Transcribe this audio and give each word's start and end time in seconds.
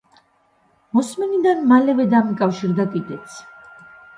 მოსმენიდან 0.99 1.61
მალევე 1.73 2.07
დამიკავშირდა 2.15 2.89
კიდეც. 2.97 3.39